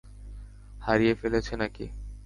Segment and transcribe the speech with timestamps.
[0.81, 1.85] হারিয়ে ফেলেছ নাকি?